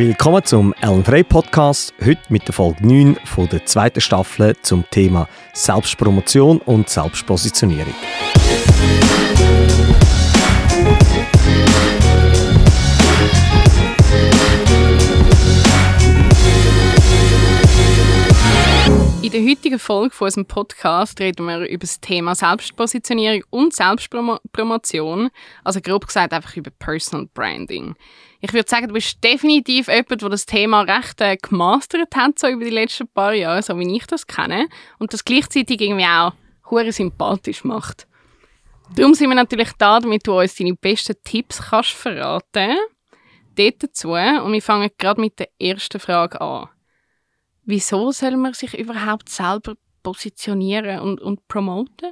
[0.00, 1.92] Willkommen zum Ellen Frey Podcast.
[2.02, 7.92] Heute mit der Folge 9 von der zweiten Staffel zum Thema Selbstpromotion und Selbstpositionierung.
[19.32, 25.30] In der heutigen Folge von unserem Podcast reden wir über das Thema Selbstpositionierung und Selbstpromotion.
[25.62, 27.94] Also grob gesagt einfach über Personal Branding.
[28.40, 32.48] Ich würde sagen, du bist definitiv jemand, der das Thema recht äh, gemastert hat, so
[32.48, 34.68] über die letzten paar Jahre, so wie ich das kenne.
[34.98, 36.32] Und das gleichzeitig irgendwie auch
[36.68, 38.08] hure sympathisch macht.
[38.96, 42.76] Darum sind wir natürlich da, damit du uns deine besten Tipps kannst verraten.
[43.54, 44.10] Dort dazu.
[44.10, 46.68] Und wir fangen gerade mit der ersten Frage an.
[47.70, 52.10] Wieso soll man sich überhaupt selber positionieren und, und promoten?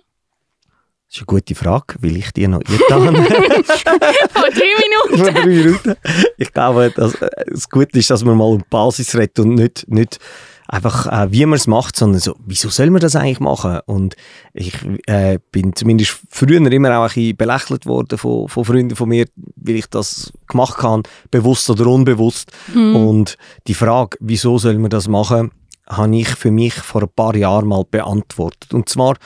[1.08, 3.16] Das ist eine gute Frage, weil ich dir noch eingetan
[4.30, 5.18] Vor drei Minuten.
[5.18, 5.94] Vor drei Minuten.
[6.36, 9.56] Ich glaube, dass, äh, das Gute ist, dass man mal um die Basis redet und
[9.56, 10.20] nicht, nicht
[10.68, 13.80] einfach, äh, wie man es macht, sondern so, wieso soll man das eigentlich machen?
[13.86, 14.14] Und
[14.52, 14.74] ich
[15.06, 19.26] äh, bin zumindest früher immer auch ein bisschen belächelt worden von, von Freunden von mir,
[19.56, 22.52] weil ich das gemacht habe, bewusst oder unbewusst.
[22.74, 22.94] Mhm.
[22.94, 25.52] Und die Frage, wieso soll man das machen,
[25.88, 28.74] habe ich für mich vor ein paar Jahren mal beantwortet.
[28.74, 29.16] Und zwar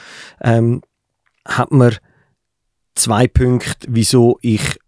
[0.41, 0.81] ähm,
[1.45, 1.97] hat man
[2.95, 4.79] zwei Punkte, wieso ich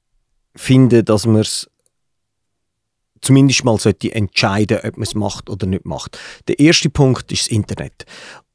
[0.55, 1.69] finde, dass man es
[3.21, 6.17] zumindest mal sollte entscheiden, ob man es macht oder nicht macht.
[6.47, 8.05] Der erste Punkt ist das Internet.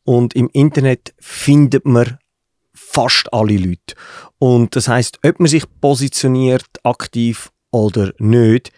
[0.04, 2.18] Und im Internet findet man
[2.72, 3.94] fast alle Leute.
[4.38, 8.72] Und das heißt, ob man sich positioniert aktiv oder nicht,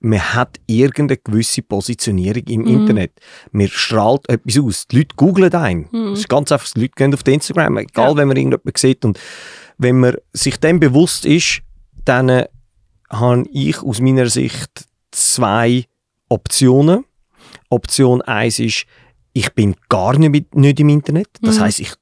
[0.00, 2.68] man hat irgendeine gewisse Positionierung im mhm.
[2.68, 3.12] Internet.
[3.52, 4.88] Man strahlt etwas aus.
[4.88, 5.88] Die Leute googeln ein.
[5.92, 6.10] Mhm.
[6.10, 8.16] Das ist ganz einfach, die Leute gehen auf Instagram, egal ja.
[8.16, 9.04] wenn man irgendjemanden sieht.
[9.04, 9.20] Und
[9.78, 11.60] wenn man sich dem bewusst ist,
[12.04, 12.48] dann äh,
[13.10, 15.84] habe ich aus meiner Sicht zwei
[16.28, 17.04] Optionen.
[17.68, 18.86] Option 1 ist,
[19.32, 21.28] ich bin gar nicht, nicht im Internet.
[21.42, 21.60] Das mhm.
[21.60, 21.92] heißt, ich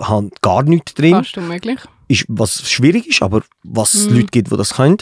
[0.00, 1.14] habe gar nichts drin.
[1.14, 1.78] Fast unmöglich.
[2.08, 4.16] Ist, was schwierig ist, aber was es mhm.
[4.16, 4.98] Leute gibt, die das können.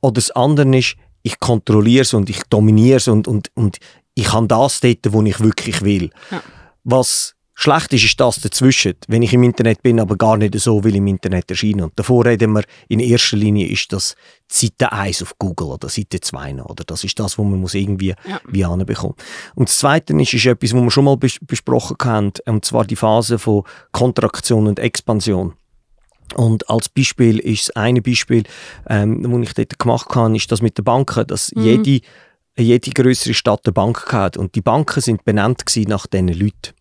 [0.00, 3.78] Oder das andere ist, ich kontrolliere es und ich dominiere es und, und, und
[4.14, 6.10] ich habe das dort, wo ich wirklich will.
[6.30, 6.42] Ja.
[6.84, 8.94] Was schlecht ist, ist das dazwischen.
[9.08, 11.82] Wenn ich im Internet bin, aber gar nicht so will im Internet erscheinen.
[11.82, 14.16] Und davor reden wir, in erster Linie ist das
[14.48, 18.14] Seite 1 auf Google oder Seite 2 oder das ist das, was man muss irgendwie
[18.26, 18.40] ja.
[18.48, 19.14] wie anbekommen.
[19.54, 22.84] Und das Zweite ist, ist etwas, was wir schon mal bes besprochen haben, und zwar
[22.84, 23.62] die Phase von
[23.92, 25.54] Kontraktion und Expansion.
[26.34, 28.44] Und als Beispiel ist das eine Beispiel,
[28.88, 31.62] ähm, das ich dort gemacht habe, ist das mit den Banken, dass mhm.
[31.62, 32.00] jede,
[32.56, 36.74] jede größere Stadt eine Bank hat und die Banken sind benannt nach diesen Leuten.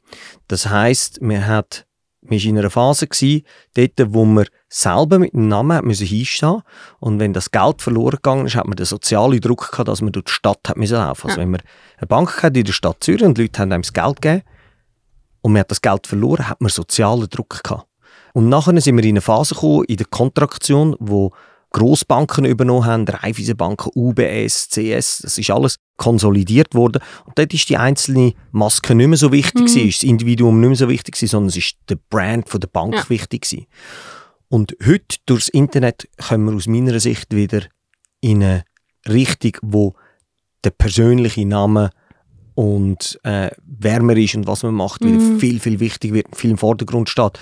[0.47, 1.85] Das heißt, man hat
[2.23, 6.61] man war in einer Phase, gewesen, dort, wo man selber mit dem Namen müssen hinstehen
[6.99, 10.11] und wenn das Geld verloren gegangen ist, hat man den sozialen Druck gehabt, dass man
[10.11, 11.27] durch die Stadt hat laufen.
[11.27, 11.37] Also ja.
[11.37, 11.61] wenn man
[11.97, 14.43] eine Bank hat in der Stadt Zürich und die Leute haben einem das Geld gegeben
[15.41, 17.87] und man hat das Geld verloren, hat man sozialen Druck gehabt.
[18.33, 21.31] Und nachher sind wir in eine Phase gekommen, in der Kontraktion, wo
[21.71, 27.01] Grossbanken übernommen haben, Raiffeisenbanken, UBS, CS, das ist alles konsolidiert worden.
[27.25, 29.87] Und dort ist die einzelne Maske nicht mehr so wichtig, mhm.
[29.87, 32.95] ist das Individuum nicht mehr so wichtig, sondern es ist der Brand von der Bank
[32.95, 33.09] ja.
[33.09, 33.43] wichtig.
[33.43, 33.67] Gewesen.
[34.49, 37.61] Und heute, durchs Internet, kommen wir aus meiner Sicht wieder
[38.19, 38.63] in eine
[39.07, 39.95] Richtung, wo
[40.65, 41.89] der persönliche Name
[42.53, 45.39] und äh, wer man ist und was man macht, wieder mhm.
[45.39, 47.39] viel, viel wichtiger wird, viel im Vordergrund steht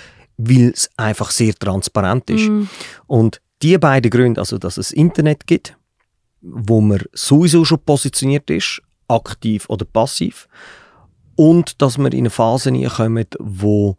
[0.48, 2.48] weil es einfach sehr transparent ist.
[2.48, 2.68] Mm.
[3.06, 5.76] Und die beiden Gründe, also dass es Internet gibt,
[6.40, 10.48] wo man sowieso schon positioniert ist, aktiv oder passiv,
[11.36, 13.96] und dass wir in eine Phase kommen, wo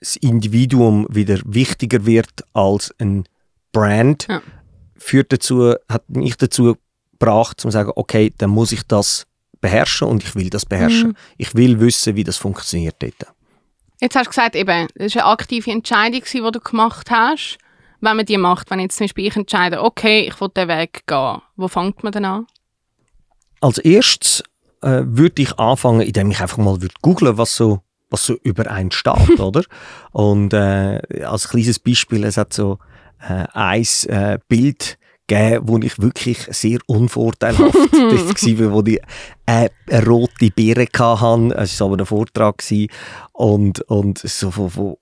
[0.00, 3.24] das Individuum wieder wichtiger wird als ein
[3.70, 4.42] Brand, ja.
[4.96, 6.76] führt dazu, hat mich dazu
[7.12, 9.26] gebracht, zu sagen, okay, dann muss ich das
[9.60, 11.10] beherrschen und ich will das beherrschen.
[11.10, 11.16] Mhm.
[11.38, 13.32] Ich will wissen, wie das funktioniert dort.
[14.02, 17.56] Jetzt hast du gesagt, eben, das war eine aktive Entscheidung, die du gemacht hast.
[18.00, 21.06] Wenn man die macht, wenn jetzt zum Beispiel ich entscheide, okay, ich will diesen Weg
[21.06, 22.46] gehen, wo fängt man dann an?
[23.60, 24.42] Als erstes
[24.80, 27.78] äh, würde ich anfangen, indem ich einfach mal googeln was so
[28.10, 29.62] was so über einen steht, oder?
[30.10, 32.80] Und äh, als kleines Beispiel, es hat so
[33.20, 39.00] äh, ein äh, Bild gegeben, wo ich wirklich sehr unvorteilhaft war, wo ich
[39.46, 41.54] äh, eine rote Beere hatte.
[41.56, 42.88] Es war aber ein Vortrag gewesen.
[43.32, 44.96] und, und so von, von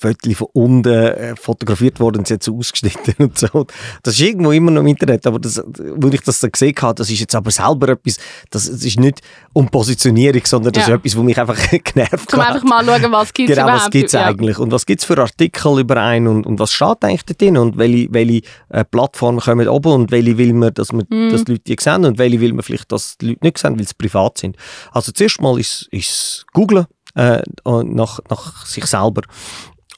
[0.00, 3.66] Fotos von unten äh, fotografiert worden und sie hat so ausgeschnitten und so.
[4.02, 5.62] Das ist irgendwo immer noch im Internet, aber das,
[5.96, 8.16] wo ich das dann gesehen habe, das ist jetzt aber selber etwas,
[8.50, 9.20] das, das ist nicht
[9.52, 10.94] um Positionierung, sondern das ja.
[10.94, 12.54] ist etwas, was mich einfach genervt Zum hat.
[12.54, 13.84] einfach mal schauen, was gibt es genau, überhaupt.
[13.84, 14.24] was gibt es ja.
[14.26, 17.34] eigentlich und was gibt es für Artikel über einen und, und was steht eigentlich da
[17.34, 21.30] drin und welche, welche äh, Plattformen kommen oben und welche will man, dass, man, mm.
[21.30, 23.78] dass die Leute die sehen und welche will man vielleicht, dass die Leute nicht sehen,
[23.78, 24.56] weil sie privat sind.
[24.92, 29.22] Also zuerst mal ist, ist Googlen äh, nach, nach sich selber.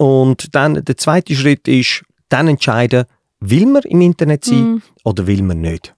[0.01, 3.05] Und dann der zweite Schritt ist, dann entscheiden,
[3.41, 4.83] will man im Internet sein mm.
[5.05, 5.95] oder will man nicht.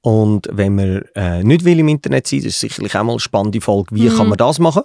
[0.00, 3.20] Und wenn man äh, nicht will im Internet sein, das ist sicherlich auch mal eine
[3.20, 4.16] spannende Folge, wie mm.
[4.16, 4.84] kann man das machen?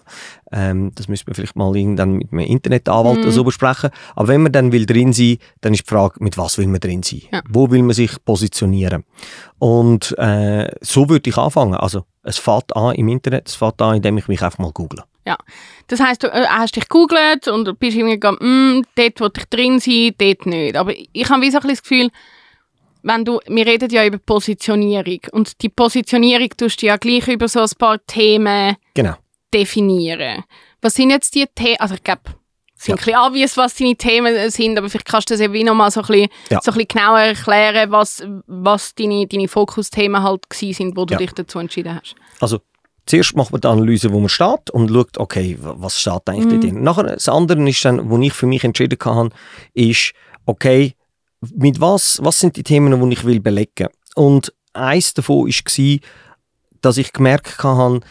[0.51, 3.29] Ähm, das müssen wir vielleicht mal irgendwann mit einem Internetanwalt mm.
[3.29, 3.91] so besprechen.
[4.15, 6.79] Aber wenn man dann will drin sein, dann ist die Frage, mit was will man
[6.79, 7.21] drin sein?
[7.31, 7.43] Ja.
[7.47, 9.03] Wo will man sich positionieren?
[9.59, 11.75] Und äh, so würde ich anfangen.
[11.75, 15.03] Also es fährt an im Internet, es fährt an, indem ich mich einfach mal google.
[15.27, 15.37] Ja,
[15.87, 18.37] das heisst, du äh, hast dich gegoogelt und bist irgendwie gegangen,
[18.79, 20.77] mm, dort wo ich drin sein, dort nicht.
[20.77, 22.09] Aber ich habe wie so ein das Gefühl,
[23.03, 27.49] wenn du, wir reden ja über Positionierung und die Positionierung tust du ja gleich über
[27.49, 29.15] so ein paar Themen genau.
[29.53, 30.45] definieren.
[30.81, 32.21] Was sind jetzt die Themen, also ich glaube,
[32.77, 32.95] es sind ja.
[32.95, 35.91] ein bisschen obvious, was deine Themen sind, aber vielleicht kannst du das ja wie nochmal
[35.91, 36.61] so ein bisschen, ja.
[36.63, 41.17] so ein bisschen genauer erklären, was, was deine, deine Fokusthemen halt sind, wo du ja.
[41.17, 42.15] dich dazu entschieden hast.
[42.39, 42.61] Also
[43.07, 46.49] zuerst macht man die Analyse, wo man steht und schaut, okay, was steht eigentlich mhm.
[46.51, 46.83] da drin.
[46.83, 49.29] Nachher, das andere ist dann, wo ich für mich entschieden habe,
[49.73, 50.13] ist,
[50.45, 50.93] okay,
[51.55, 55.99] mit was, was sind die Themen, die ich will belegen Und eins davon war,
[56.81, 58.01] dass ich gemerkt habe,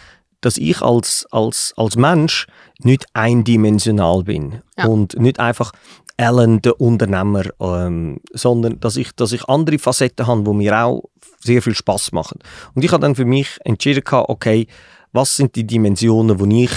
[0.41, 2.47] dass ich als, als, als Mensch
[2.79, 4.87] nicht eindimensional bin ja.
[4.87, 5.73] und nicht einfach
[6.19, 11.05] Alan, der Unternehmer, ähm, sondern dass ich, dass ich andere Facetten habe, die mir auch
[11.41, 12.39] sehr viel Spaß machen.
[12.75, 14.67] Und ich habe dann für mich entschieden, okay,
[15.13, 16.71] was sind die Dimensionen, wo ich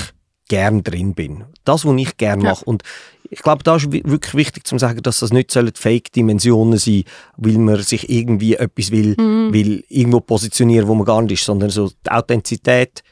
[0.50, 1.46] gern drin bin.
[1.64, 2.62] Das, was ich gern mache.
[2.62, 2.66] Ja.
[2.66, 2.84] Und
[3.30, 7.04] ich glaube, da ist wirklich wichtig zu sagen, dass das nicht Fake-Dimensionen sein
[7.38, 9.54] weil man sich irgendwie etwas will, mhm.
[9.54, 13.04] will irgendwo positionieren, wo man gar nicht ist, sondern so die Authentizität,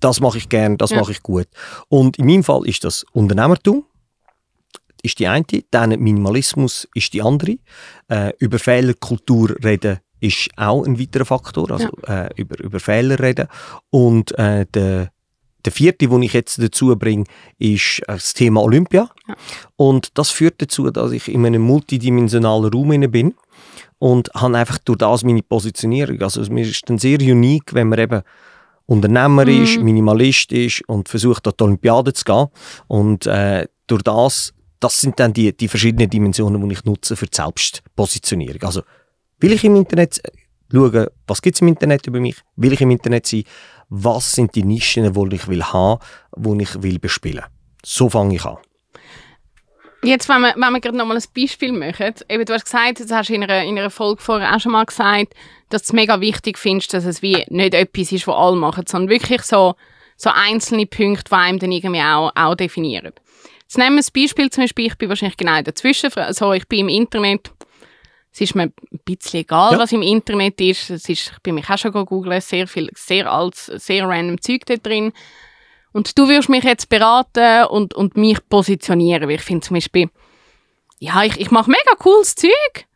[0.00, 0.98] das mache ich gern, das ja.
[0.98, 1.46] mache ich gut.
[1.88, 3.84] Und in meinem Fall ist das Unternehmertum,
[5.02, 7.58] ist die eine, dann Minimalismus ist die andere.
[8.08, 12.26] Äh, über Fehlerkultur reden ist auch ein weiterer Faktor, also ja.
[12.26, 13.46] äh, über, über Fehler reden.
[13.90, 15.10] Und äh, der,
[15.64, 17.24] der vierte, den ich jetzt dazu bringe,
[17.58, 19.08] ist das Thema Olympia.
[19.28, 19.34] Ja.
[19.76, 23.34] Und das führt dazu, dass ich in einem multidimensionalen Raum bin
[23.98, 26.20] und habe einfach durch das meine Positionierung.
[26.22, 28.22] Also mir ist dann sehr unique, wenn man eben
[28.86, 29.62] Unternehmer mhm.
[29.62, 32.46] ist, Minimalist ist und versucht, an die Olympiade zu gehen.
[32.86, 37.26] Und äh, durch das, das sind dann die, die verschiedenen Dimensionen, die ich nutze für
[37.26, 38.62] die Selbstpositionierung.
[38.62, 38.82] Also
[39.40, 40.20] Will ich im Internet
[40.72, 42.36] schauen, was gibt es im Internet über mich?
[42.56, 43.44] Will ich im Internet sein?
[43.88, 46.00] Was sind die Nischen, die ich will haben,
[46.36, 47.44] die ich will bespielen?
[47.84, 48.58] So fange ich an.
[50.02, 52.14] Jetzt, wenn wir, wenn wir gerade nochmal ein Beispiel machen.
[52.28, 54.72] Eben, du hast gesagt, das hast du in einer, in einer Folge vorher auch schon
[54.72, 55.34] mal gesagt,
[55.70, 58.84] dass du es mega wichtig findest, dass es wie nicht etwas ist, was alle machen,
[58.86, 59.74] sondern wirklich so,
[60.16, 63.12] so einzelne Punkte, die einem dann irgendwie auch, auch definieren.
[63.68, 66.80] Jetzt nehmen wir ein Beispiel, zum Beispiel, ich bin wahrscheinlich genau dazwischen, also ich bin
[66.80, 67.52] im Internet
[68.32, 69.78] es ist mir ein bisschen egal, ja.
[69.78, 70.90] was im Internet ist.
[70.90, 71.32] Es ist.
[71.32, 75.12] Ich bin mich auch schon googeln, sehr viel, sehr altes, sehr random Zeug da drin.
[75.92, 79.28] Und du wirst mich jetzt beraten und, und mich positionieren.
[79.30, 80.10] Ich finde zum Beispiel,
[80.98, 82.86] ja, ich, ich mache mega cooles Zeug,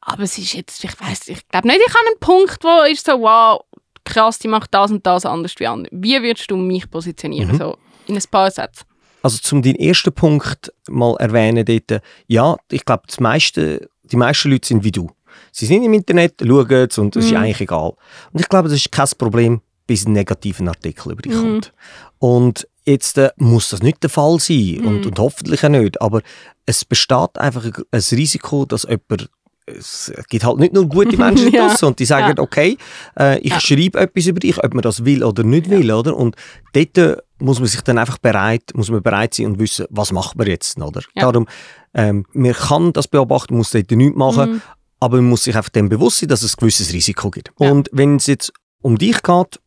[0.00, 3.06] aber es ist jetzt, ich weiß, ich glaube nicht, ich habe einen Punkt, wo ist
[3.06, 3.64] so, wow,
[4.04, 5.88] krass, die macht das und das anders wie andere.
[5.92, 7.58] Wie würdest du mich positionieren, mhm.
[7.58, 7.78] so
[8.08, 8.84] in ein paar Sätzen?
[9.22, 14.50] Also zum den ersten Punkt mal erwähnen dort, ja, ich glaube, das meiste die meisten
[14.50, 15.10] Leute sind wie du.
[15.50, 17.26] Sie sind im Internet, schauen es und es mm.
[17.26, 17.36] ist mhm.
[17.38, 17.94] eigentlich egal.
[18.32, 21.36] Und ich glaube, das ist kein Problem, bis ein negativen Artikel über dich mm.
[21.36, 21.72] kommt.
[22.18, 24.86] Und jetzt äh, muss das nicht der Fall sein mm.
[24.86, 26.22] und, und hoffentlich auch nicht, aber
[26.66, 29.30] es besteht einfach ein, ein Risiko, dass jemand
[29.66, 31.74] es gibt halt nicht nur gute Menschen ja.
[31.82, 32.42] und die sagen, ja.
[32.42, 32.76] okay,
[33.18, 33.60] äh, ich ja.
[33.60, 36.16] schreibe etwas über dich, ob man das will oder nicht will, oder?
[36.16, 36.36] Und
[36.72, 40.12] dort äh, muss man sich dann einfach bereit, muss man bereit sein und wissen, was
[40.12, 41.02] macht man jetzt, oder?
[41.14, 41.46] Darum,
[41.94, 44.62] ähm, man kann das beobachten, muss dort nichts machen, mhm.
[45.00, 47.52] aber man muss sich einfach dem bewusst sein, dass es ein gewisses Risiko gibt.
[47.56, 49.60] Und wenn es jetzt um dich geht,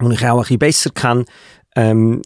[0.00, 1.24] und ich auch ein bisschen besser kenne,
[1.76, 2.22] ähm,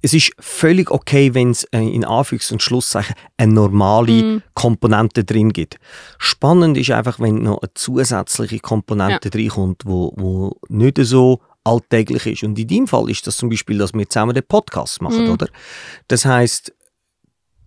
[0.00, 4.42] es ist völlig okay, wenn es äh, in Anführungs- und Schlusszeichen eine normale mm.
[4.54, 5.78] Komponente drin gibt.
[6.18, 9.40] Spannend ist einfach, wenn noch eine zusätzliche Komponente ja.
[9.40, 12.44] reinkommt, wo, wo nicht so alltäglich ist.
[12.44, 15.30] Und in deinem Fall ist das zum Beispiel, dass wir zusammen den Podcast machen, mm.
[15.30, 15.48] oder?
[16.06, 16.72] Das heißt,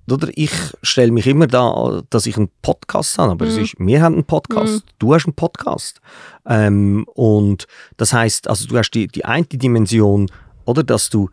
[0.09, 3.49] oder ich stelle mich immer da, dass ich einen Podcast habe, aber mm.
[3.49, 4.89] es ist, wir haben einen Podcast, mm.
[4.99, 5.99] du hast einen Podcast.
[6.45, 10.31] Ähm, und das heißt, also du hast die, die eine Dimension,
[10.65, 11.29] oder, dass du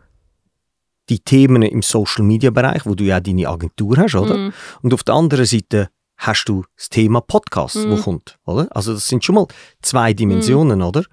[1.09, 4.37] die Themen im Social Media Bereich, wo du ja deine Agentur hast, oder?
[4.37, 4.53] Mhm.
[4.81, 7.91] Und auf der anderen Seite hast du das Thema Podcast, Mhm.
[7.91, 8.67] wo kommt, oder?
[8.75, 9.47] Also das sind schon mal
[9.81, 11.03] zwei Dimensionen, oder?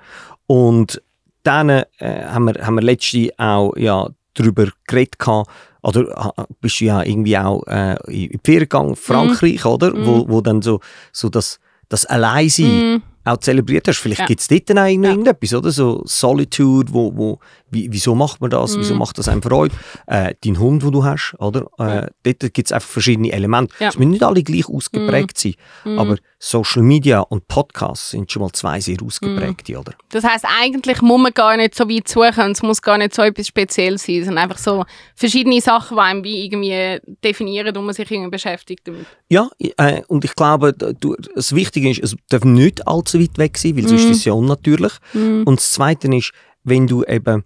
[0.47, 1.01] Und
[1.43, 5.49] dann äh, haben, wir, haben wir letztens auch ja, darüber geredet gehabt,
[5.83, 9.95] oder bist du ja irgendwie auch äh, in die Ferien gegangen, Frankreich, oder?
[9.95, 10.07] Mhm.
[10.07, 10.81] Wo, wo dann so,
[11.13, 13.03] so das, das Alleinsein Mhm.
[13.25, 13.99] auch zelebriert hast.
[13.99, 14.27] Vielleicht Ja.
[14.27, 15.11] gibt es dort dann auch irgend- Ja.
[15.13, 15.71] irgendetwas, oder?
[15.71, 17.39] So Solitude, wo, wo,
[17.77, 18.77] wie, wieso macht man das?
[18.79, 18.99] Wieso Mhm.
[19.01, 19.75] macht das einem Freude?
[20.07, 21.67] Äh, dein Hund, wo du hast, oder?
[21.79, 23.75] Äh, dort gibt es einfach verschiedene Elemente.
[23.79, 23.89] Ja.
[23.89, 25.55] Es müssen nicht alle gleich ausgeprägt sein,
[25.85, 25.99] Mhm.
[25.99, 29.93] aber Social Media und Podcasts sind schon mal zwei sehr ausgeprägte, oder?
[30.11, 33.23] Das heißt, eigentlich muss man gar nicht so weit suchen es muss gar nicht so
[33.23, 34.17] etwas Spezielles sein.
[34.21, 38.31] Es sind einfach so verschiedene Sachen, die einem wie irgendwie definieren und man sich irgendwie
[38.31, 39.07] beschäftigt damit.
[39.29, 43.59] Ja, äh, und ich glaube, du, das Wichtige ist, es darf nicht allzu weit weg
[43.59, 44.11] sein, weil sonst Mhm.
[44.13, 44.93] ist es ja unnatürlich.
[45.15, 45.43] Mhm.
[45.45, 46.33] Und das Zweite ist,
[46.65, 47.45] wenn du eben,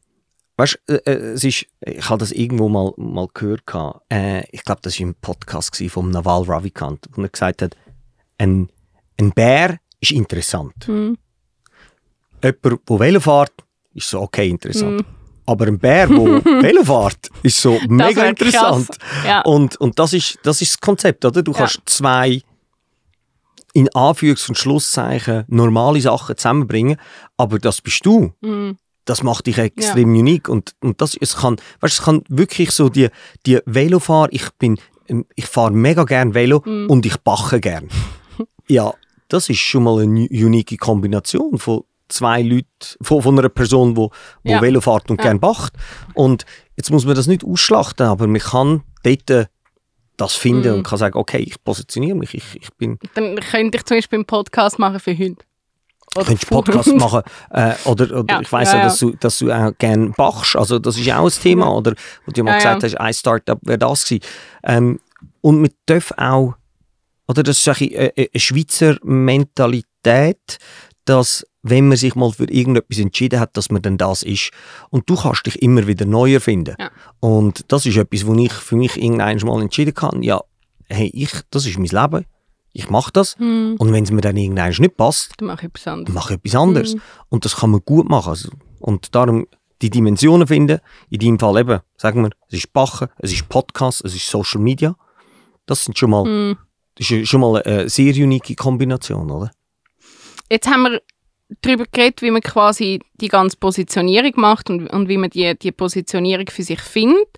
[0.61, 3.62] weißt, äh, äh, es ist, ich habe das irgendwo mal, mal gehört,
[4.12, 7.76] äh, ich glaube, das war im Podcast vom Naval Ravikant, wo er gesagt hat,
[8.38, 8.69] ein,
[9.19, 10.87] ein Bär ist interessant.
[10.88, 11.17] Mhm.
[12.43, 13.52] Jemand, der Velo fährt,
[13.95, 15.00] ist so okay interessant.
[15.00, 15.07] Mhm.
[15.47, 16.17] Aber ein Bär, der
[16.62, 18.88] Velo fährt, ist so mega interessant.
[19.26, 19.40] Ja.
[19.43, 21.43] Und, und das, ist, das ist das Konzept, oder?
[21.43, 21.59] Du Ja.
[21.59, 22.40] kannst zwei
[23.73, 26.97] in Anführungs- und Schlusszeichen normale Sachen zusammenbringen,
[27.37, 28.33] aber das bist du.
[28.40, 28.76] Mhm.
[29.07, 32.88] Das macht dich extrem unique und, und das es kann, weißt, es kann wirklich so
[32.88, 33.09] die,
[33.47, 34.78] die Velofahrer, ich bin,
[35.09, 36.88] ähm, ich fahre mega gern Velo Mhm.
[36.90, 37.88] und ich bache gern.
[38.69, 38.92] ja,
[39.28, 42.66] das ist schon mal eine unique Kombination von zwei Leuten,
[43.00, 44.11] von, von einer Person, die wo,
[44.45, 44.61] wo Ja.
[44.61, 45.28] Velo fährt und Ja.
[45.28, 45.73] gern bacht.
[46.14, 46.45] Und
[46.76, 49.49] jetzt muss man das nicht ausschlachten, aber man kann dort
[50.16, 50.75] das finden Mhm.
[50.78, 54.19] und kann sagen, okay, ich positioniere mich, ich, ich bin, Dann könnte ich zum Beispiel
[54.19, 55.42] einen Podcast machen für Hunde.
[56.12, 57.23] Für Podcast machen?
[57.50, 60.57] Äh, oder, oder Ja, ich weiß ja, ja, dass du, dass du auch gerne bachst,
[60.57, 61.95] also das ist ja auch ein Thema, oder?
[62.26, 64.25] Wo du mal Ja, gesagt hast, ein Startup wäre das gewesen.
[64.64, 65.00] Ähm,
[65.40, 66.55] und man darf auch,
[67.29, 70.59] oder das ist ein bisschen eine, eine Schweizer Mentalität,
[71.05, 74.50] dass wenn man sich mal für irgendetwas entschieden hat, dass man dann das ist.
[74.88, 76.75] Und du kannst dich immer wieder neu erfinden.
[77.21, 80.40] Und das ist etwas, wo ich für mich irgendwann mal entschieden kann, ja,
[80.88, 82.25] hey, ich, das ist mein Leben,
[82.72, 83.38] ich mache das.
[83.38, 83.76] Mhm.
[83.78, 86.14] Und wenn es mir dann irgendwann nicht passt, Dann mache ich etwas anderes.
[86.14, 86.94] mache ich etwas anderes.
[86.94, 87.00] Mhm.
[87.28, 88.30] Und das kann man gut machen.
[88.30, 89.46] Also, und darum
[89.82, 94.04] die Dimensionen finden, in deinem Fall eben, sagen wir, es ist Bachen, es ist Podcast,
[94.04, 94.94] es ist Social Media.
[95.66, 96.58] Das sind schon mal, Mhm.
[96.96, 99.50] das ist schon mal eine sehr unique Kombination, oder?
[100.50, 101.00] Jetzt haben wir
[101.62, 105.72] darüber geredet, wie man quasi die ganze Positionierung macht und, und wie man die, die
[105.72, 107.28] Positionierung für sich findet.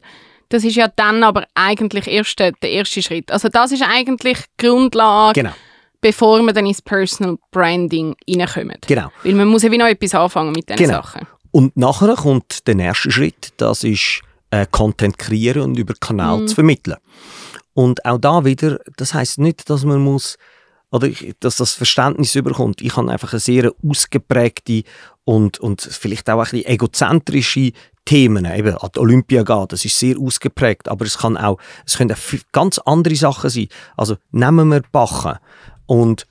[0.53, 3.31] Das ist ja dann aber eigentlich erst der, der erste Schritt.
[3.33, 5.55] Also das ist eigentlich die Grundlage, Genau,
[6.01, 8.77] bevor wir dann ins Personal Branding reinkommen.
[8.87, 9.11] genau.
[9.25, 10.95] Weil man muss ja wie noch etwas anfangen mit diesen Genau.
[11.03, 11.27] Sachen.
[11.53, 16.49] Und nachher kommt der nächste Schritt, das ist äh, Content kreieren und über Kanal Mhm.
[16.49, 16.97] zu vermitteln.
[17.75, 20.37] Und auch da wieder, das heißt nicht, dass man muss,
[20.91, 22.83] oder ich, dass das Verständnis überkommt.
[22.83, 24.83] Ich habe einfach eine sehr ausgeprägte
[25.25, 27.73] und, und vielleicht auch ein bisschen egozentrische
[28.05, 31.97] Themen, eben an die Olympia gehen, das ist sehr ausgeprägt, aber es kann auch, es
[31.99, 32.17] können auch
[32.53, 33.69] ganz andere Sachen sein.
[33.97, 35.39] Also nehmen wir Bachen
[35.87, 36.27] und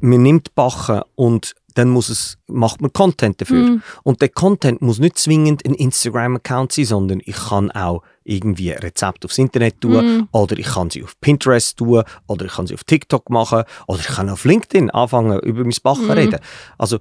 [0.00, 3.62] man nimmt Bachen und dann muss es, macht man Content dafür.
[3.68, 3.82] Mhm.
[4.02, 8.78] Und der Content muss nicht zwingend ein Instagram-Account sein, sondern ich kann auch irgendwie ein
[8.78, 10.28] Rezept aufs Internet tun Mhm.
[10.32, 14.00] oder ich kann sie auf Pinterest tun oder ich kann sie auf TikTok machen oder
[14.00, 16.10] ich kann auf LinkedIn anfangen über mein Bachen Mhm.
[16.12, 16.40] reden.
[16.78, 16.98] Also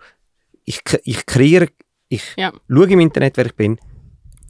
[0.66, 1.70] ich, ich kreiere,
[2.10, 2.52] ich Ja.
[2.70, 3.80] schaue im Internet, wer ich bin,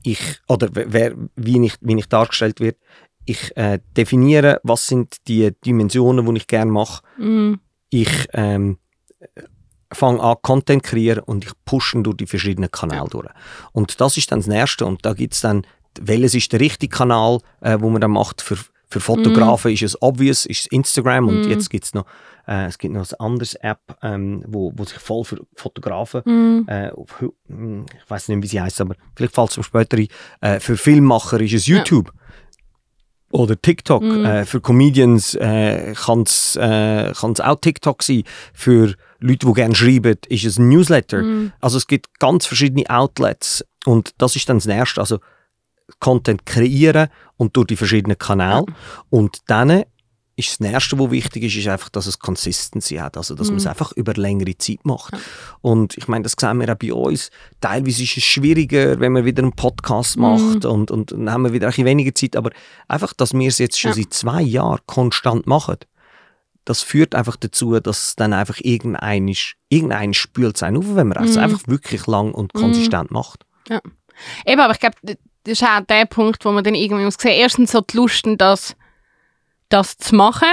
[0.05, 2.77] ich, oder wer- wie, ich, wie ich dargestellt wird.
[3.25, 7.59] Ich äh, definiere, was sind die Dimensionen, die ich gerne mache Mhm.
[7.89, 8.77] ich ähm,
[9.91, 13.29] fange an, Content kreieren und ich pushe durch die verschiedenen Kanäle durch.
[13.71, 14.85] Und das ist dann das Nächste.
[14.85, 15.65] Und da gibt es dann,
[15.99, 18.41] welches ist der richtige Kanal, äh, wo man dann macht.
[18.41, 18.57] Für,
[18.87, 21.27] für Fotografen ist es obvious, ist es Instagram.
[21.27, 21.49] Und Mhm.
[21.51, 22.05] jetzt gibt es noch,
[22.47, 26.65] äh, es gibt noch eine andere App, ähm, wo, wo sich voll für Fotografen Mhm.
[26.67, 29.97] äh, auf, hm, ich weiß nicht, wie sie heißt, aber vielleicht fällt es mir später
[29.97, 30.07] ein.
[30.41, 31.77] Äh, für Filmmacher ist es Ja.
[31.77, 32.11] YouTube.
[33.31, 34.01] Oder TikTok.
[34.03, 34.23] Mhm.
[34.25, 38.23] Äh, für Comedians äh, kann es äh, kann's auch TikTok sein.
[38.53, 41.21] Für Leute, die gerne schreiben, ist es ein Newsletter.
[41.21, 41.51] Mhm.
[41.59, 43.65] Also es gibt ganz verschiedene Outlets.
[43.85, 45.01] Und das ist dann das Nächste.
[45.01, 45.19] Also
[45.99, 48.65] Content kreieren und durch die verschiedenen Kanäle.
[49.09, 49.83] Und dann
[50.37, 53.15] ist das Nächste, was wichtig ist, ist einfach, dass es Consistency hat.
[53.15, 53.69] Also, dass man es Mhm.
[53.69, 55.13] einfach über längere Zeit macht.
[55.61, 57.29] Und ich meine, das sehen wir auch bei uns.
[57.61, 60.21] Teilweise ist es schwieriger, wenn man wieder einen Podcast Mhm.
[60.21, 62.35] macht und, und dann haben wir wieder ein bisschen weniger Zeit.
[62.35, 62.51] Aber
[62.89, 63.95] einfach, dass wir es jetzt schon Ja.
[63.95, 65.77] seit zwei Jahren konstant machen,
[66.65, 69.33] das führt einfach dazu, dass dann einfach irgendein,
[69.69, 71.43] irgendein spült sein auf, wenn man es Mhm.
[71.43, 72.59] einfach wirklich lang und Mhm.
[72.59, 73.45] konsistent macht.
[74.45, 75.15] Eben, aber ich glaube, das
[75.45, 78.75] ist auch der Punkt, wo man dann irgendwie muss sehen, erstens so die Lust, das,
[79.69, 80.47] das zu machen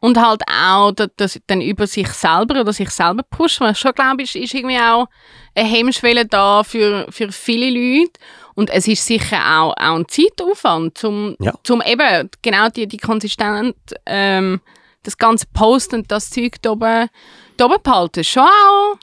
[0.00, 3.66] und halt auch das, das dann über sich selber oder sich selber pushen.
[3.66, 5.06] Was ich schon glaube, ist, ist irgendwie auch
[5.54, 8.12] eine Hemmschwelle da für, für viele Leute.
[8.54, 11.54] Und es ist sicher auch, auch ein Zeitaufwand, um Ja.
[11.64, 13.74] zum eben genau die, die konsistent
[14.06, 14.60] ähm,
[15.02, 17.08] das ganze Post und das Zeug da oben,
[17.56, 18.22] da oben behalten.
[18.24, 18.94] Schon auch.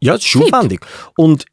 [0.00, 0.80] Ja, es ist aufwendig.
[1.16, 1.44] Und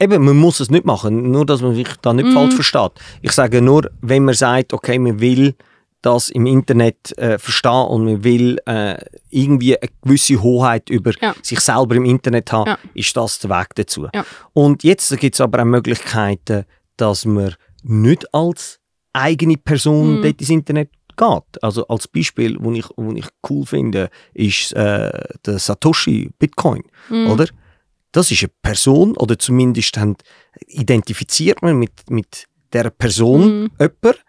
[0.00, 2.32] eben, man muss es nicht machen, nur dass man sich da nicht Mhm.
[2.34, 2.92] falsch versteht.
[3.20, 5.54] Ich sage nur, wenn man sagt, okay, man will
[6.02, 8.96] das im Internet äh, verstehen und man will äh,
[9.30, 11.34] irgendwie eine gewisse Hoheit über Ja.
[11.42, 12.78] sich selber im Internet haben, Ja.
[12.94, 14.08] ist das der Weg dazu.
[14.14, 14.24] Ja.
[14.52, 16.64] Und jetzt gibt es aber auch Möglichkeiten,
[16.96, 18.78] dass man nicht als
[19.12, 20.22] eigene Person Mhm.
[20.22, 21.62] dort ins Internet geht.
[21.62, 25.10] Also als Beispiel, wo ich, wo ich cool finde, ist äh,
[25.46, 27.30] der Satoshi Bitcoin, Mhm.
[27.30, 27.46] oder?
[28.12, 30.16] Das ist eine Person, oder zumindest haben,
[30.66, 33.70] identifiziert man mit, mit der Person Mhm.
[33.78, 34.21] jemanden.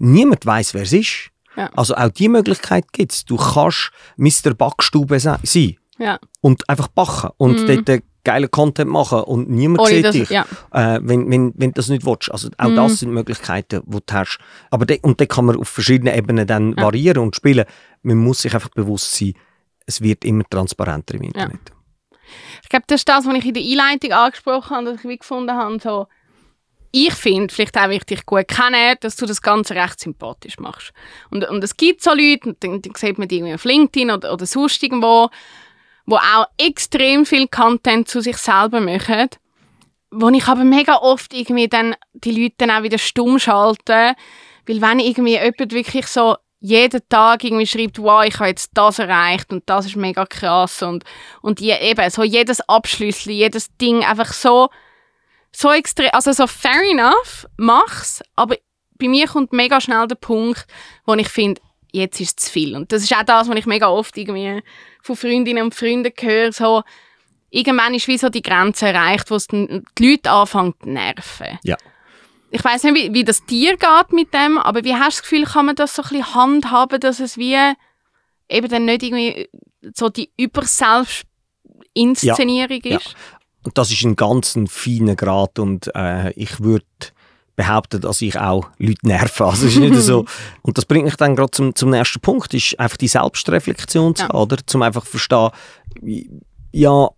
[0.00, 1.30] Niemand weiß, wer es ist.
[1.56, 1.70] Ja.
[1.76, 3.24] Also auch die Möglichkeit gibt es.
[3.24, 4.54] Du kannst Mr.
[4.54, 6.18] Backstube se- sein Ja.
[6.40, 7.84] und einfach backen und Mhm.
[7.84, 10.44] dort geilen Content machen und niemand Ohne sieht dass- dich, ja.
[10.72, 12.30] äh, wenn, wenn, wenn du das nicht willst.
[12.32, 12.76] Also auch Mhm.
[12.76, 14.38] das sind Möglichkeiten, die du hast.
[14.70, 16.82] Aber de, und dann kann man auf verschiedenen Ebenen dann Ja.
[16.84, 17.64] variieren und spielen.
[18.02, 19.34] Man muss sich einfach bewusst sein,
[19.86, 21.60] es wird immer transparenter im Internet.
[22.62, 25.18] Ich glaube, das ist das, was ich in der Einleitung angesprochen habe, dass ich wie
[25.18, 26.06] gefunden habe, so,
[26.92, 30.92] ich finde, vielleicht auch wichtig gut kennen, dass du das Ganze recht sympathisch machst.
[31.30, 34.10] Und, und es gibt so Leute, und dann, dann sieht man die irgendwie auf LinkedIn
[34.10, 35.30] oder, oder sonst irgendwo,
[36.06, 39.28] wo auch extrem viel Content zu sich selber machen,
[40.10, 44.14] wo ich aber mega oft irgendwie dann die Leute dann auch wieder stumm schalte,
[44.66, 48.98] weil wenn irgendwie jemand wirklich so jeden Tag irgendwie schreibt, wow, ich habe jetzt das
[48.98, 51.04] erreicht und das ist mega krass und,
[51.40, 54.68] und eben so jedes Abschlüssel, jedes Ding einfach so,
[55.52, 58.56] so extrem, also so fair enough, mach's, aber
[58.98, 60.66] bei mir kommt mega schnell der Punkt,
[61.06, 61.60] wo ich finde,
[61.92, 62.76] jetzt ist es zu viel.
[62.76, 64.62] Und das ist auch das, was ich mega oft irgendwie
[65.02, 66.82] von Freundinnen und Freunden höre, so,
[67.50, 71.58] irgendwann ist wie so die Grenze erreicht, wo es die Leute anfangen zu nerven.
[71.64, 71.76] Ja.
[72.52, 75.24] Ich weiß nicht, wie, wie das dir geht mit dem, aber wie hast du das
[75.30, 77.56] Gefühl, kann man das so ein bisschen handhaben, dass es wie
[78.48, 79.48] eben dann nicht irgendwie
[79.94, 82.96] so die Überselbstinszenierung Ja.
[82.98, 83.14] ist?
[83.64, 86.84] Und das ist ein ganz ein feiner Grad und äh, ich würde
[87.56, 89.44] behaupten, dass ich auch Leute nerve.
[89.44, 90.24] Also es ist nicht so.
[90.62, 94.22] Und das bringt mich dann gerade zum, zum nächsten Punkt, ist einfach die Selbstreflexion zu
[94.22, 94.28] Ja.
[94.30, 94.56] haben, oder?
[94.66, 95.50] Zum einfach verstehen,
[96.72, 97.08] ja,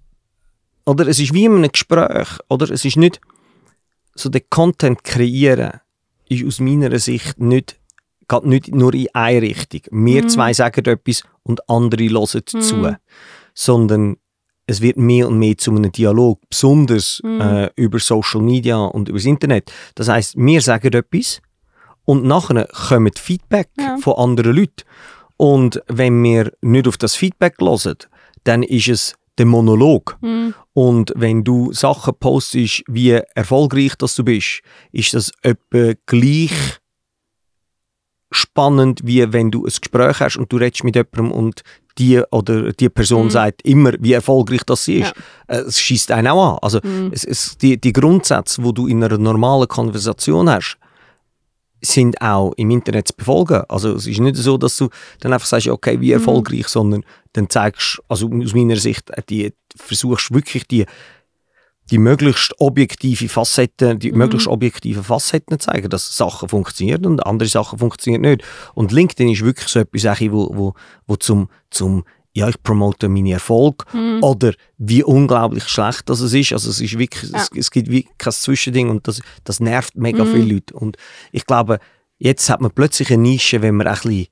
[0.85, 2.69] oder es ist wie in einem Gespräch, oder?
[2.71, 3.21] Es ist nicht
[4.15, 5.81] so der Content kreieren
[6.29, 7.79] ist aus meiner Sicht nicht
[8.29, 9.83] geht nicht nur in eine Richtung.
[9.91, 10.29] Wir Mhm.
[10.29, 12.77] zwei sagen etwas und andere hören zu.
[12.77, 12.97] Mhm.
[13.55, 14.17] Sondern
[14.67, 17.41] es wird mehr und mehr zu einem Dialog, besonders Mhm.
[17.41, 19.73] äh, über Social Media und über das Internet.
[19.95, 21.41] Das heißt, wir sagen etwas
[22.05, 23.97] und nachher kommt Feedback Ja.
[24.01, 24.83] von anderen Leuten.
[25.37, 27.97] Und wenn wir nicht auf das Feedback hören,
[28.45, 30.17] dann ist es der Monolog.
[30.21, 30.55] Mhm.
[30.75, 36.53] Und wenn du Sachen postest, wie erfolgreich dass du bist, ist das etwa gleich
[38.31, 41.63] spannend, wie wenn du ein Gespräch hast und du redest mit jemandem und
[41.99, 43.31] die oder die Person Mhm.
[43.31, 45.13] sagt immer, wie erfolgreich das sie ist.
[45.47, 46.59] Äh, Es schießt einen auch an.
[46.63, 47.11] Also Mhm.
[47.13, 50.79] es, es, die, die Grundsätze, wo du in einer normalen Konversation hast,
[51.85, 53.63] sind auch im Internet zu befolgen.
[53.69, 54.89] Also es ist nicht so, dass du
[55.21, 59.53] dann einfach sagst, okay, wie erfolgreich, sondern dann zeigst, also aus meiner Sicht, äh, die
[59.77, 60.87] versuchst wirklich die
[61.91, 64.19] die möglichst objektive Facetten, die Mhm.
[64.19, 68.43] möglichst objektiven Facetten zeigen, dass Sachen funktionieren und andere Sachen funktionieren nicht.
[68.75, 70.75] Und LinkedIn ist wirklich so etwas, wo, wo,
[71.07, 74.21] wo zum, zum ja, ich promote meinen Erfolg Mhm.
[74.23, 76.53] oder wie unglaublich schlecht das es ist.
[76.55, 77.39] Also es ist wirklich, Ja.
[77.39, 80.33] es, es gibt wie kein Zwischending und das, das nervt mega Mhm.
[80.33, 80.73] viele Leute.
[80.75, 80.97] Und
[81.31, 81.79] ich glaube,
[82.19, 84.27] jetzt hat man plötzlich eine Nische, wenn man ein bisschen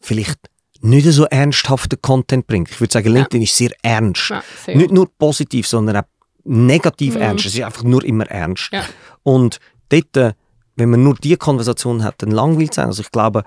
[0.00, 0.38] vielleicht
[0.80, 2.70] nicht so ernsthaften Content bringt.
[2.70, 3.14] Ich würde sagen, Ja.
[3.14, 4.30] LinkedIn ist sehr ernst.
[4.30, 4.76] Ja, sehr.
[4.76, 6.02] Nicht nur positiv, sondern auch
[6.44, 7.20] negativ Mhm.
[7.22, 7.46] ernst.
[7.46, 8.70] Es ist einfach nur immer ernst.
[8.72, 8.84] Ja.
[9.22, 10.32] Und dort, äh,
[10.76, 12.88] wenn man nur diese Konversation hat, dann langweilt es einen.
[12.88, 13.44] Also ich glaube,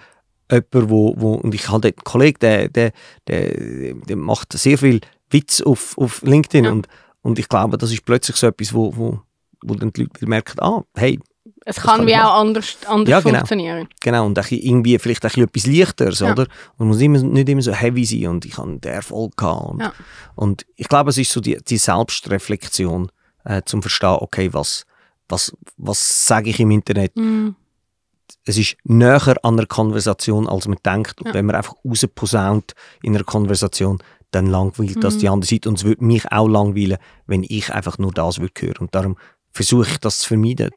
[0.52, 2.92] jemand, wo, wo und ich habe einen Kollegen, der, der,
[3.28, 6.72] der, der macht sehr viel Witz auf, auf LinkedIn Ja.
[6.72, 6.88] und,
[7.22, 9.20] und ich glaube, das ist plötzlich so etwas, wo, wo,
[9.64, 11.20] wo dann die Leute merken, ah, hey,
[11.68, 13.38] es kann kann wie ich auch anders, anders Ja, genau.
[13.40, 13.88] funktionieren.
[14.02, 16.32] genau, und irgendwie vielleicht ein bisschen etwas Leichteres, Ja.
[16.32, 16.48] oder?
[16.78, 19.70] Man muss immer, nicht immer so heavy sein und ich habe den Erfolg gehabt.
[19.72, 19.94] Und, Ja.
[20.36, 23.12] und ich glaube, es ist so die, die Selbstreflexion,
[23.46, 24.86] äh, zum Verstehen, okay, was,
[25.28, 27.16] was, was sage ich im Internet?
[27.16, 27.56] Mhm.
[28.46, 31.22] Es ist näher an einer Konversation, als man denkt.
[31.22, 34.00] Und wenn man einfach rausposaunt in einer Konversation,
[34.32, 35.20] dann langweilt das Mhm.
[35.20, 35.70] die andere Seite.
[35.70, 36.98] Und es würde mich auch langweilen,
[37.28, 38.78] wenn ich einfach nur das würde hören.
[38.82, 39.18] Und darum
[39.56, 40.70] versuche ich das zu vermeiden.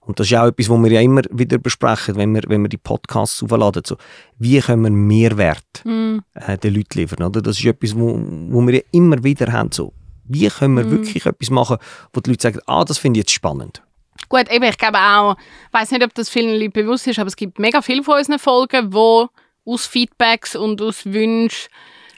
[0.00, 2.68] Und das ist auch etwas, was wir ja immer wieder besprechen, wenn wir, wenn wir
[2.68, 3.82] die Podcasts aufladen.
[3.86, 3.96] So,
[4.38, 6.18] wie können wir Mehrwert mm.
[6.34, 7.22] äh, den Leuten liefern?
[7.22, 7.40] Oder?
[7.40, 9.70] Das ist etwas, wo, wo wir ja immer wieder haben.
[9.70, 9.92] So,
[10.24, 10.90] wie können wir mm.
[10.90, 11.76] wirklich etwas machen,
[12.12, 13.82] wo die Leute sagen, ah, das finde ich jetzt spannend.
[14.28, 15.36] Gut, eben, ich glaube auch,
[15.68, 18.18] ich weiß nicht, ob das vielen Leuten bewusst ist, aber es gibt mega viele von
[18.18, 19.28] unseren Folgen, wo
[19.64, 21.68] aus Feedbacks und aus Wünschen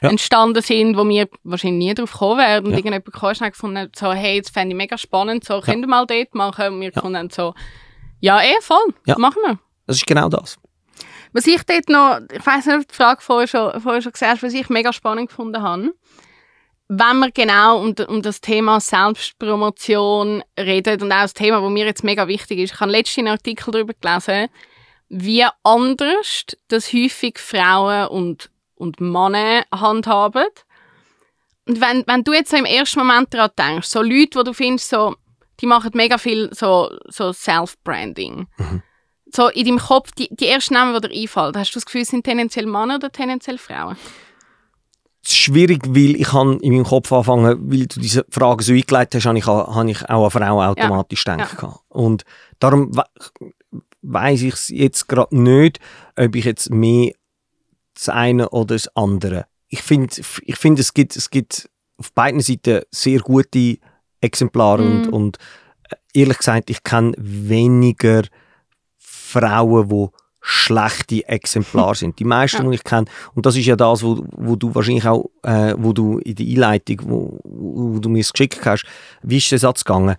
[0.01, 0.09] ja.
[0.09, 2.65] entstanden sind, wo wir wahrscheinlich nie drauf kommen werden.
[2.65, 2.77] Und ja.
[2.77, 6.05] irgendjemand kam schnell gefunden, so, hey, das fände ich mega spannend, so, könnt ihr mal
[6.05, 6.73] dort machen?
[6.73, 6.93] Und wir ja.
[6.93, 7.53] gefunden so,
[8.19, 9.59] ja, eh, voll, machen wir.
[9.87, 10.57] Das ist genau das.
[11.31, 14.33] Was ich dort noch, ich weiß nicht, ob die Frage vorher schon, vorher schon gesagt
[14.33, 15.93] hast, was ich mega spannend gefunden habe,
[16.87, 21.85] wenn wir genau um, um das Thema Selbstpromotion reden und auch das Thema, das mir
[21.85, 22.73] jetzt mega wichtig ist.
[22.73, 24.47] Ich habe letztens einen Artikel darüber gelesen,
[25.07, 30.45] wie anders das häufig Frauen und und Männer handhaben.
[31.67, 34.53] Und wenn, wenn du jetzt so im ersten Moment daran denkst, so Leute, die du
[34.53, 35.15] findest, so,
[35.59, 38.47] die machen mega viel so, so Self-Branding.
[38.57, 38.81] Mhm.
[39.31, 42.05] So in deinem Kopf, die, die ersten Namen, die dir einfallen, hast du das Gefühl,
[42.05, 43.95] sind tendenziell Männer oder tendenziell Frauen?
[45.23, 49.15] Es ist schwierig, weil ich in meinem Kopf anfangen, weil du diese Frage so eingeleitet
[49.15, 51.35] hast, habe ich, habe ich auch an Frauen automatisch ja.
[51.35, 51.79] denken ja.
[51.89, 52.23] Und
[52.59, 53.03] darum we
[54.01, 55.79] weiß ich es jetzt gerade nicht,
[56.15, 57.13] ob ich jetzt mehr
[57.93, 59.45] das eine oder das andere.
[59.67, 63.77] Ich finde, ich find, es, gibt, es gibt auf beiden Seiten sehr gute
[64.21, 64.91] Exemplare mm.
[64.91, 65.13] und, mhm.
[65.13, 65.37] und
[65.89, 68.23] äh, ehrlich gesagt, ich kenne weniger
[68.97, 70.07] Frauen, die
[70.41, 72.17] schlechte Exemplare sind.
[72.19, 72.69] Die meisten, ja.
[72.69, 75.93] die ich kenne, und das ist ja das, wo, wo du wahrscheinlich auch, äh, wo
[75.93, 78.85] du in der Einleitung, wo, wo du mir es geschickt hast,
[79.21, 80.15] wie ist der Satz gegangen?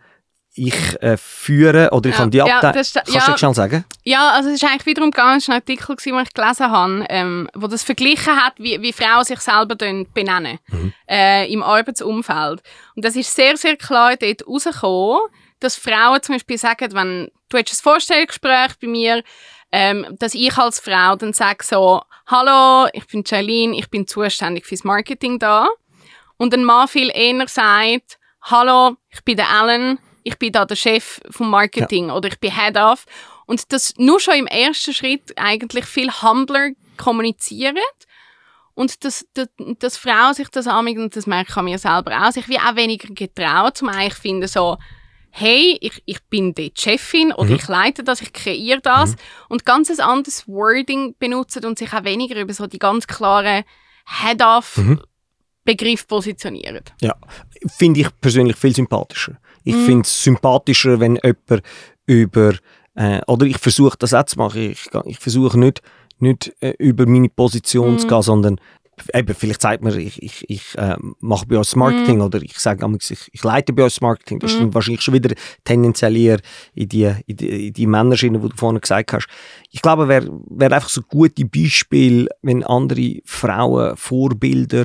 [0.54, 2.62] Ich äh, führe oder ich ja, kann die Abteilung.
[2.62, 3.84] Ja, Kannst ja, du das schnell sagen?
[4.02, 7.68] Ja, also es ist eigentlich wiederum war ein Artikel, den ich gelesen habe, ähm, wo
[7.68, 10.92] das verglichen hat, wie, wie Frauen sich selber benennen mhm.
[11.08, 12.62] äh, im Arbeitsumfeld.
[12.96, 15.20] Und das ist sehr, sehr klar dort rausgekommen,
[15.60, 19.22] dass Frauen zum Beispiel sagen, wenn du hast ein Vorstellungsgespräch bei mir,
[19.72, 24.66] ähm, dass ich als Frau dann sage so, hallo, ich bin Jailin, ich bin zuständig
[24.66, 25.68] fürs Marketing da.
[26.38, 30.76] Und ein Mann viel eher sagt, hallo, ich bin der Alan, ich bin da der
[30.76, 32.14] Chef vom Marketing ja.
[32.14, 33.06] oder ich bin Head of.
[33.46, 37.76] Und das nur schon im ersten Schritt eigentlich viel humbler kommunizieren.
[38.74, 42.32] Und dass, dass, dass Frauen sich das und das merke ich an mir selber auch,
[42.32, 44.78] sich wie auch weniger getraut, zum eigentlich finden so,
[45.30, 47.56] hey, ich, ich bin die Chefin oder mhm.
[47.56, 49.16] ich leite das, ich kreiere das mhm.
[49.48, 53.64] und ganz ein anderes Wording benutzen und sich auch weniger über so die ganz klaren
[54.06, 55.00] Head-Off mhm.
[55.64, 56.84] Begriff positionieren.
[57.00, 57.16] Ja,
[57.68, 59.36] finde ich persönlich viel sympathischer.
[59.64, 59.84] Ich mm.
[59.84, 61.62] finde es sympathischer, wenn jemand
[62.06, 62.54] über,
[62.94, 65.82] äh, oder ich versuche das auch zu machen, ich, ich versuche nicht,
[66.18, 67.98] nicht äh, über meine Position mm.
[67.98, 68.60] zu gehen, sondern
[69.14, 72.22] eben, vielleicht sagt man, ich, ich, ich äh, mache bei uns Marketing mm.
[72.22, 74.38] oder ich sage ich, ich leite bei uns Marketing.
[74.38, 76.40] Das ist dann wahrscheinlich schon wieder tendenziell eher
[76.74, 79.26] in die, in die, in die Männerschiene, die du vorhin gesagt hast.
[79.70, 84.84] Ich glaube, wäre wär einfach so gute Beispiel, wenn andere Frauen Vorbilder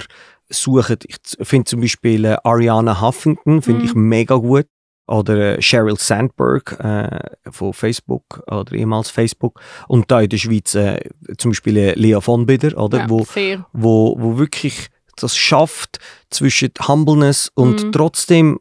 [0.50, 0.98] suchen.
[1.08, 3.86] Ich finde zum Beispiel äh, Ariana Huffington finde mm.
[3.86, 4.68] ich mega gut.
[5.08, 9.62] Oder äh, Sheryl Sandberg äh, von Facebook oder ehemals Facebook.
[9.88, 11.00] Und da in der Schweiz äh,
[11.38, 13.00] zum Beispiel äh, Lea von Bieder, oder?
[13.00, 13.26] Ja, wo,
[13.74, 17.92] wo, wo wirklich das schafft zwischen Humbleness und mm.
[17.92, 18.60] trotzdem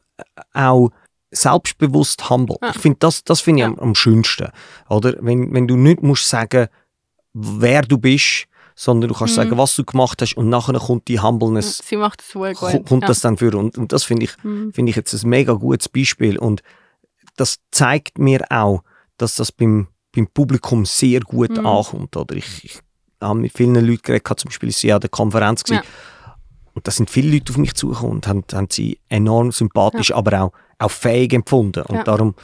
[0.53, 0.91] auch
[1.31, 2.57] selbstbewusst humble.
[2.63, 2.71] Ja.
[2.71, 3.73] Ich finde, das, das finde ich ja.
[3.73, 4.49] am, am, schönsten.
[4.89, 5.17] Oder?
[5.21, 6.69] Wenn, wenn du nicht musst sagen,
[7.33, 9.43] wer du bist, sondern du kannst mhm.
[9.43, 11.79] sagen, was du gemacht hast und nachher kommt die Humbleness.
[11.79, 12.87] Sie macht das wohl gut.
[12.87, 13.09] Kommt ja.
[13.09, 14.73] das dann für und, und das finde ich, mhm.
[14.73, 16.63] finde ich jetzt ein mega gutes Beispiel und
[17.37, 18.83] das zeigt mir auch,
[19.17, 21.67] dass das beim, beim Publikum sehr gut mhm.
[21.67, 22.17] ankommt.
[22.17, 22.79] Oder ich, ich
[23.21, 25.83] habe mit vielen Leuten geredet, zum Beispiel sie an der Konferenz ja.
[26.75, 30.17] und da sind viele Leute auf mich zugekommen und haben, haben sie enorm sympathisch, ja.
[30.17, 31.85] aber auch, auch fähig empfunden.
[31.85, 32.35] Und darum,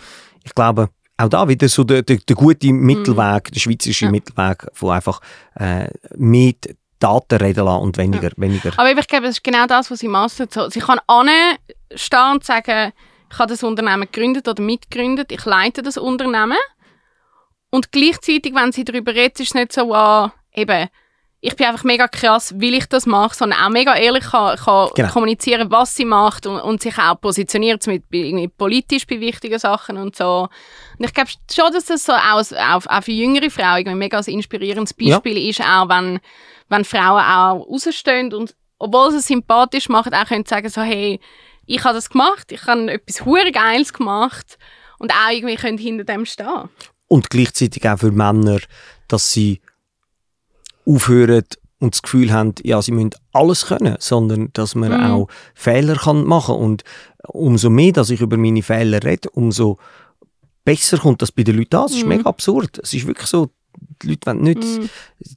[0.45, 0.91] ich glaube,
[1.21, 3.55] auch da wieder so der, der, der gute Mittelweg, mhm.
[3.55, 4.11] der schweizerische ja.
[4.11, 5.21] Mittelweg, wo einfach
[5.55, 8.35] äh, mit Daten reden lassen und weniger, ja.
[8.37, 8.73] weniger.
[8.77, 10.47] Aber ich glaube, das ist genau das, was sie machen.
[10.51, 12.93] So, sie kann anstehen und sagen,
[13.33, 16.59] ich habe das Unternehmen gegründet oder mitgegründet, ich leite das Unternehmen.
[17.71, 20.89] Und gleichzeitig, wenn sie darüber redet, ist es nicht so, ah, eben,
[21.43, 24.91] ich bin einfach mega krass, weil ich das mache, sondern auch mega ehrlich kann, kann
[24.95, 25.11] genau.
[25.11, 29.97] kommunizieren, was sie macht und, und sich auch positioniert mit, mit politisch bei wichtigen Sachen
[29.97, 30.49] und so.
[30.99, 34.19] Und ich glaube schon, dass das so auch, auch, auch für jüngere Frauen ein mega
[34.19, 35.51] ein inspirierendes Beispiel ja.
[35.51, 36.21] ist, auch wenn,
[36.69, 41.21] wenn Frauen auch rausstehen und obwohl sie es sympathisch machen, auch können sagen so, hey,
[41.65, 44.59] ich habe das gemacht, ich habe etwas hure Geiles gemacht
[44.99, 46.69] und auch irgendwie können hinter dem stehen.
[47.09, 48.61] Und gleichzeitig auch für Männer,
[49.09, 49.61] dass sie
[50.87, 51.45] aufhören,
[51.81, 55.11] und das Gefühl haben, ja, sie müssen alles können, sondern dass man mhm.
[55.11, 56.85] auch Fehler kann machen und
[57.27, 59.79] umso mehr, dass ich über meine Fehler rede, umso
[60.65, 61.87] besser kommt das bei den Leuten an.
[61.87, 62.09] Es ist mhm.
[62.11, 62.79] mega absurd.
[62.83, 63.51] Es ist wirklich so,
[64.03, 64.91] die Leute wollen nicht, mhm.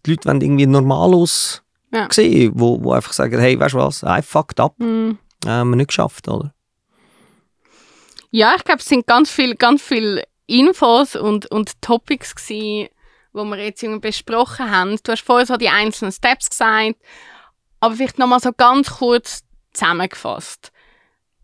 [0.06, 2.10] die Leute wollen irgendwie normalos ja.
[2.12, 4.78] sehen, wo, wo einfach sagen, hey, weißt du was, I fucked up.
[4.80, 5.18] Mhm.
[5.46, 6.54] Äh, haben wir nicht geschafft, oder?
[8.32, 12.90] Ja, ich glaube, es sind ganz viele ganz viel Infos und, und Topics gewesen,
[13.34, 14.98] wo wir jetzt besprochen haben.
[15.04, 16.96] Du hast vorher so die einzelnen Steps gesagt,
[17.80, 19.44] aber vielleicht nochmal so ganz kurz
[19.74, 20.72] zusammengefasst.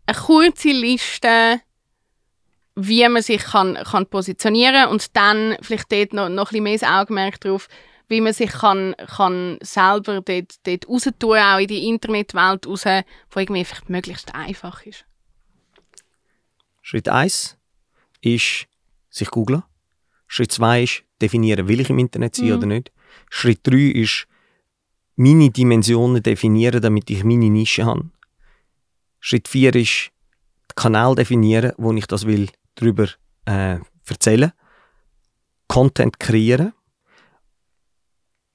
[0.06, 1.60] Eine kurze Liste,
[2.76, 7.00] wie man sich kann, kann positionieren und dann vielleicht dort noch, noch ein bisschen mehr
[7.00, 7.68] Augenmerk darauf,
[8.08, 12.84] wie man sich kann, kann selber dort, dort raus tun, auch in die Internetwelt raus,
[12.84, 15.04] wo irgendwie vielleicht möglichst einfach ist.
[16.82, 17.56] Schritt 1
[18.20, 18.66] ist
[19.10, 19.62] sich googlen.
[20.26, 22.52] Schritt 2 ist definieren, will ich im Internet sein mhm.
[22.54, 22.92] oder nicht.
[23.30, 24.26] Schritt 3 ist
[25.16, 28.10] meine Dimensionen definieren, damit ich meine Nische habe.
[29.20, 30.10] Schritt 4 ist
[30.70, 33.06] den Kanal definieren, wo ich das will darüber
[33.44, 33.78] äh,
[34.08, 34.52] erzählen.
[35.68, 36.72] Content kreieren.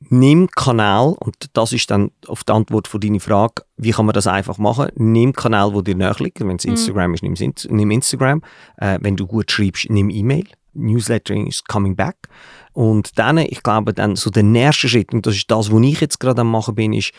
[0.10, 4.14] Nimm Kanal, und das ist dann auf die Antwort von deiner Frage, wie kann man
[4.14, 4.90] das einfach machen?
[4.96, 6.42] Nimm Kanal, wo dir näher liegt.
[6.42, 6.72] Wenn es mhm.
[6.72, 8.42] Instagram ist, nimm Instagram.
[8.78, 10.48] Äh, wenn du gut schreibst, nimm E-Mail.
[10.76, 12.28] Newslettering is coming back.
[12.74, 16.02] Und dann, ich glaube, dann so der nächste Schritt, und das ist das, was ich
[16.02, 17.12] jetzt gerade am machen bin, ist,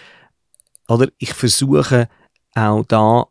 [0.88, 2.08] oder ich versuche
[2.54, 3.24] auch da,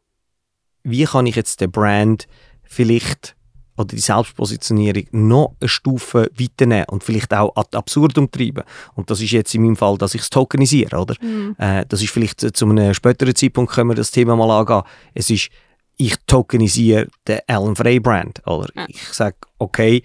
[0.84, 2.28] wie kann ich jetzt den Brand
[2.64, 3.36] vielleicht
[3.78, 8.64] oder die Selbstpositionierung noch eine Stufe weiternehmen und vielleicht auch ad absurdum treiben.
[8.94, 11.16] Und das ist jetzt in meinem Fall, dass ich es tokenisiere, oder?
[11.22, 11.56] Mhm.
[11.58, 14.84] Äh, das ist vielleicht zu einem späteren Zeitpunkt können wir das Thema mal angehen.
[15.14, 15.50] Es ist
[15.98, 18.46] ich tokenisiere den Alan Frey Brand.
[18.46, 18.86] Oder ja.
[18.88, 20.04] ich sage, okay,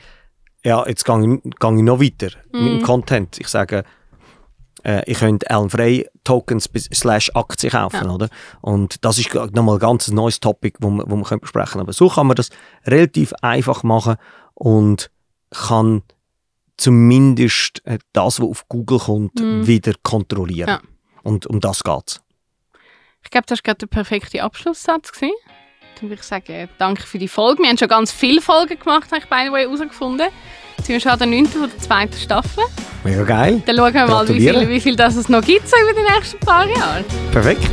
[0.65, 2.59] ja, jetzt gehe ich, noch weiter mm.
[2.59, 2.83] mit dem mhm.
[2.83, 3.39] Content.
[3.41, 3.85] Ich sage,
[4.85, 8.11] äh, ich könnte Alan Frey Tokens slash Aktien kaufen, ja.
[8.11, 8.29] oder?
[8.61, 11.83] Und das ist nochmal ein ganz neues Topic, wo man, wo man besprechen können.
[11.83, 12.51] Aber so kann man das
[12.87, 14.17] relativ einfach machen
[14.55, 15.11] und
[15.51, 16.03] kann
[16.77, 19.67] zumindest äh, das, was auf Google kommt, mm.
[19.67, 20.69] wieder kontrollieren.
[20.69, 20.81] Ja.
[21.23, 22.21] Und um das geht es.
[23.23, 25.13] Ich glaube, das war gerade der perfekte Abschlusssatz.
[25.13, 25.35] Gewesen.
[26.01, 27.63] Dann würde ich sagen, danke für die Folge.
[27.63, 30.29] Wir haben schon ganz viele Folgen gemacht, habe ich by the way herausgefunden.
[30.79, 31.47] Jetzt sind wir schon an der 9.
[31.59, 32.65] oder der zweiten Staffel.
[33.05, 33.63] Mega geil.
[33.67, 36.15] Dann schauen wir mal, wie viel, wie viel das es noch gibt so über die
[36.15, 37.05] nächsten paar Jahre.
[37.33, 37.69] Perfekt.